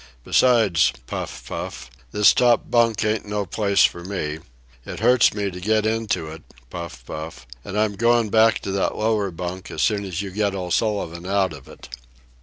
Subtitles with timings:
[0.23, 4.39] Besides"—puff, puff—"this top bunk ain't no place for me.
[4.83, 9.69] It hurts me to get into it"—puff, puff—"an' I'm goin' back to that lower bunk
[9.69, 11.89] as soon as you get O'Sullivan out of it."